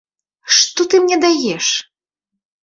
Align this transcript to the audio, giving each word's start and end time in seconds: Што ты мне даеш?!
Што 0.55 0.81
ты 0.93 1.01
мне 1.03 1.19
даеш?! 1.27 1.67